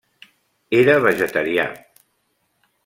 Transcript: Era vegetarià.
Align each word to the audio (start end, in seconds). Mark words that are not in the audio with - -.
Era 0.77 0.95
vegetarià. 1.03 1.67